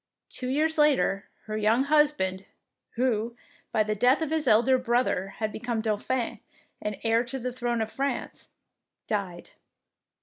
Two 0.29 0.47
years 0.47 0.79
later, 0.79 1.29
her 1.45 1.55
young 1.55 1.83
husband, 1.83 2.47
who, 2.95 3.35
by 3.71 3.83
the 3.83 3.93
death 3.93 4.23
of 4.23 4.31
his 4.31 4.47
elder 4.47 4.79
brother, 4.79 5.27
had 5.37 5.51
become 5.51 5.79
Dauphin 5.79 6.39
and 6.81 6.97
heir 7.03 7.23
to 7.25 7.37
the 7.37 7.53
throne 7.53 7.83
of 7.83 7.91
France, 7.91 8.49
died. 9.05 9.51